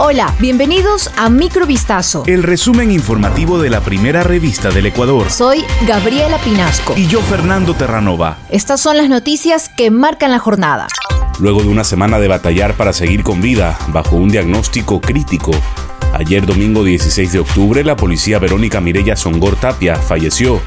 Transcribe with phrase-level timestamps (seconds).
[0.00, 2.22] Hola, bienvenidos a Microvistazo.
[2.28, 5.28] El resumen informativo de la primera revista del Ecuador.
[5.28, 6.94] Soy Gabriela Pinasco.
[6.96, 8.38] Y yo, Fernando Terranova.
[8.48, 10.86] Estas son las noticias que marcan la jornada.
[11.40, 15.50] Luego de una semana de batallar para seguir con vida, bajo un diagnóstico crítico,
[16.14, 20.62] ayer domingo 16 de octubre, la policía Verónica Mirella Songor Tapia falleció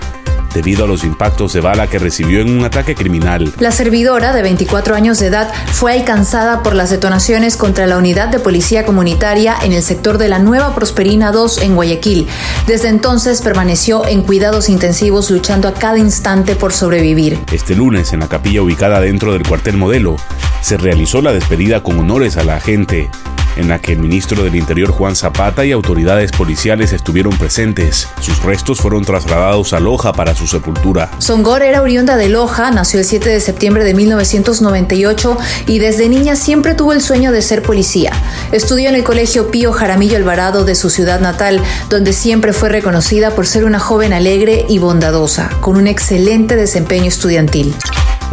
[0.53, 3.53] debido a los impactos de bala que recibió en un ataque criminal.
[3.59, 8.29] La servidora, de 24 años de edad, fue alcanzada por las detonaciones contra la unidad
[8.29, 12.27] de policía comunitaria en el sector de la Nueva Prosperina 2 en Guayaquil.
[12.67, 17.39] Desde entonces permaneció en cuidados intensivos luchando a cada instante por sobrevivir.
[17.51, 20.15] Este lunes, en la capilla ubicada dentro del cuartel modelo,
[20.61, 23.09] se realizó la despedida con honores a la gente
[23.55, 28.07] en la que el ministro del Interior Juan Zapata y autoridades policiales estuvieron presentes.
[28.19, 31.11] Sus restos fueron trasladados a Loja para su sepultura.
[31.19, 35.37] Songor era oriunda de Loja, nació el 7 de septiembre de 1998
[35.67, 38.11] y desde niña siempre tuvo el sueño de ser policía.
[38.51, 43.31] Estudió en el Colegio Pío Jaramillo Alvarado de su ciudad natal, donde siempre fue reconocida
[43.31, 47.75] por ser una joven alegre y bondadosa, con un excelente desempeño estudiantil.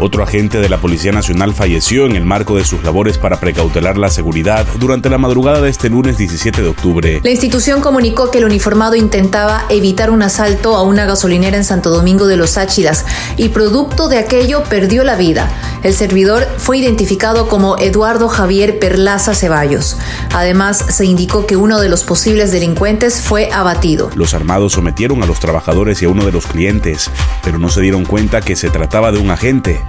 [0.01, 3.97] Otro agente de la Policía Nacional falleció en el marco de sus labores para precautelar
[3.97, 7.19] la seguridad durante la madrugada de este lunes 17 de octubre.
[7.21, 11.89] La institución comunicó que el uniformado intentaba evitar un asalto a una gasolinera en Santo
[11.89, 15.51] Domingo de los Áchilas y producto de aquello perdió la vida.
[15.83, 19.97] El servidor fue identificado como Eduardo Javier Perlaza Ceballos.
[20.33, 24.09] Además, se indicó que uno de los posibles delincuentes fue abatido.
[24.15, 27.09] Los armados sometieron a los trabajadores y a uno de los clientes,
[27.43, 29.81] pero no se dieron cuenta que se trataba de un agente.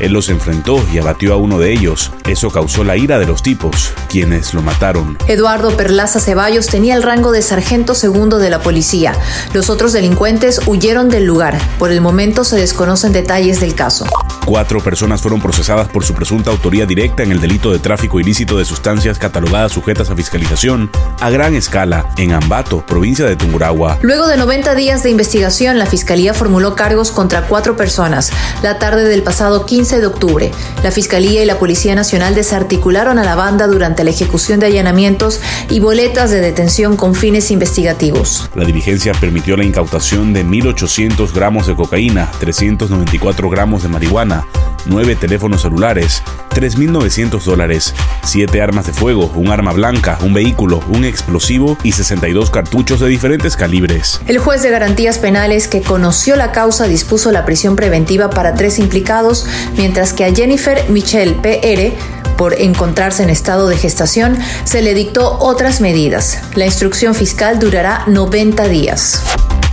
[0.00, 2.12] Él los enfrentó y abatió a uno de ellos.
[2.26, 5.18] Eso causó la ira de los tipos, quienes lo mataron.
[5.26, 9.12] Eduardo Perlaza Ceballos tenía el rango de sargento segundo de la policía.
[9.52, 11.58] Los otros delincuentes huyeron del lugar.
[11.78, 14.06] Por el momento se desconocen detalles del caso.
[14.44, 18.58] Cuatro personas fueron procesadas por su presunta autoría directa en el delito de tráfico ilícito
[18.58, 23.98] de sustancias catalogadas sujetas a fiscalización a gran escala en Ambato, provincia de Tungurahua.
[24.02, 28.30] Luego de 90 días de investigación, la Fiscalía formuló cargos contra cuatro personas.
[28.62, 30.50] La tarde del pasado 15 de octubre,
[30.82, 35.40] la Fiscalía y la Policía Nacional desarticularon a la banda durante la ejecución de allanamientos
[35.68, 38.48] y boletas de detención con fines investigativos.
[38.54, 44.46] La diligencia permitió la incautación de 1.800 gramos de cocaína, 394 gramos de marihuana,
[44.86, 51.04] nueve teléfonos celulares, 3.900 dólares, siete armas de fuego, un arma blanca, un vehículo, un
[51.04, 54.20] explosivo y 62 cartuchos de diferentes calibres.
[54.26, 58.78] El juez de garantías penales que conoció la causa dispuso la prisión preventiva para tres
[58.78, 59.46] implicados,
[59.76, 61.94] mientras que a Jennifer Michelle PR
[62.36, 66.40] por encontrarse en estado de gestación, se le dictó otras medidas.
[66.54, 69.22] La instrucción fiscal durará 90 días.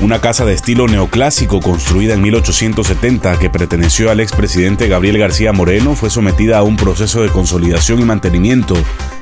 [0.01, 5.93] Una casa de estilo neoclásico construida en 1870 que perteneció al expresidente Gabriel García Moreno
[5.95, 8.73] fue sometida a un proceso de consolidación y mantenimiento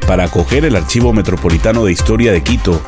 [0.08, 2.82] para acoger el Archivo Metropolitano de Historia de Quito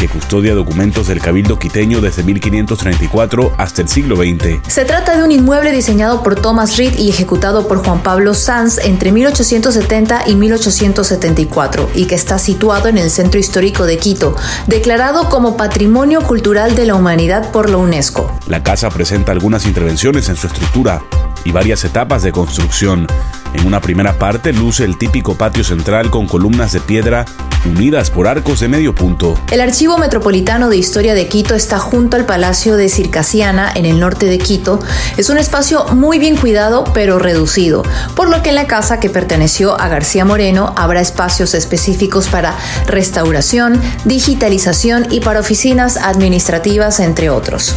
[0.00, 4.66] que custodia documentos del Cabildo quiteño desde 1534 hasta el siglo XX.
[4.66, 8.78] Se trata de un inmueble diseñado por Thomas Reed y ejecutado por Juan Pablo Sanz
[8.78, 14.34] entre 1870 y 1874 y que está situado en el centro histórico de Quito,
[14.66, 18.32] declarado como Patrimonio Cultural de la Humanidad por la UNESCO.
[18.46, 21.02] La casa presenta algunas intervenciones en su estructura
[21.44, 23.06] y varias etapas de construcción.
[23.52, 27.26] En una primera parte luce el típico patio central con columnas de piedra
[27.64, 29.38] unidas por arcos de medio punto.
[29.50, 34.00] El Archivo Metropolitano de Historia de Quito está junto al Palacio de Circasiana en el
[34.00, 34.80] norte de Quito.
[35.16, 37.82] Es un espacio muy bien cuidado pero reducido,
[38.14, 42.56] por lo que en la casa que perteneció a García Moreno habrá espacios específicos para
[42.86, 47.74] restauración, digitalización y para oficinas administrativas, entre otros.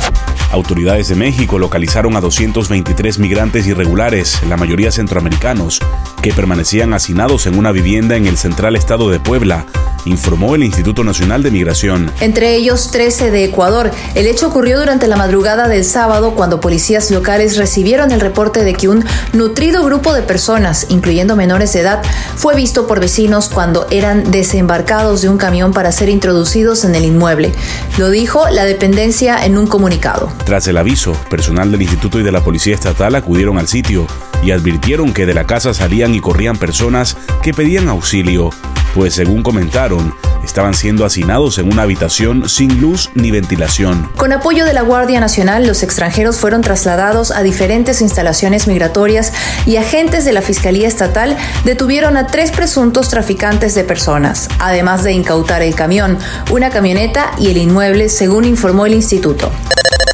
[0.54, 5.80] Autoridades de México localizaron a 223 migrantes irregulares, la mayoría centroamericanos,
[6.22, 9.66] que permanecían hacinados en una vivienda en el central estado de Puebla,
[10.06, 12.12] informó el Instituto Nacional de Migración.
[12.20, 13.92] Entre ellos 13 de Ecuador.
[14.16, 18.74] El hecho ocurrió durante la madrugada del sábado cuando policías locales recibieron el reporte de
[18.74, 22.02] que un nutrido grupo de personas, incluyendo menores de edad,
[22.36, 27.06] fue visto por vecinos cuando eran desembarcados de un camión para ser introducidos en el
[27.06, 27.52] inmueble.
[27.98, 30.32] Lo dijo la dependencia en un comunicado.
[30.46, 34.08] Tras el aviso, personal del instituto y de la policía estatal acudieron al sitio
[34.44, 38.50] y advirtieron que de la casa salían y corrían personas que pedían auxilio
[38.94, 40.14] pues según comentaron,
[40.44, 44.10] estaban siendo hacinados en una habitación sin luz ni ventilación.
[44.18, 49.34] Con apoyo de la Guardia Nacional, los extranjeros fueron trasladados a diferentes instalaciones migratorias
[49.66, 55.14] y agentes de la Fiscalía Estatal detuvieron a tres presuntos traficantes de personas, además de
[55.14, 56.18] incautar el camión,
[56.52, 59.52] una camioneta y el inmueble, según informó el instituto.